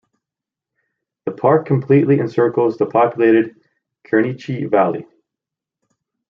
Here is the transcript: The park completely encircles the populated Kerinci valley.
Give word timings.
The 1.25 1.31
park 1.31 1.67
completely 1.67 2.19
encircles 2.19 2.75
the 2.75 2.87
populated 2.87 3.61
Kerinci 4.03 4.67
valley. 4.67 5.05